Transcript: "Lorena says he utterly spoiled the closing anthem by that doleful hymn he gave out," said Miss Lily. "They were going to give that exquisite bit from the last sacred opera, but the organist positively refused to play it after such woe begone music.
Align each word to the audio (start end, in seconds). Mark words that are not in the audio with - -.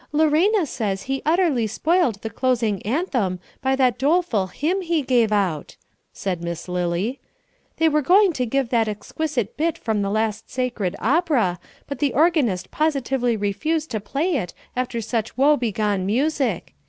"Lorena 0.11 0.65
says 0.65 1.03
he 1.03 1.21
utterly 1.27 1.67
spoiled 1.67 2.23
the 2.23 2.29
closing 2.31 2.81
anthem 2.81 3.39
by 3.61 3.75
that 3.75 3.99
doleful 3.99 4.47
hymn 4.47 4.81
he 4.81 5.03
gave 5.03 5.31
out," 5.31 5.75
said 6.11 6.41
Miss 6.43 6.67
Lily. 6.67 7.19
"They 7.77 7.87
were 7.87 8.01
going 8.01 8.33
to 8.33 8.47
give 8.47 8.69
that 8.69 8.87
exquisite 8.87 9.55
bit 9.57 9.77
from 9.77 10.01
the 10.01 10.09
last 10.09 10.49
sacred 10.49 10.95
opera, 10.97 11.59
but 11.85 11.99
the 11.99 12.13
organist 12.13 12.71
positively 12.71 13.37
refused 13.37 13.91
to 13.91 13.99
play 13.99 14.37
it 14.37 14.55
after 14.75 15.01
such 15.01 15.37
woe 15.37 15.55
begone 15.55 16.07
music. 16.07 16.73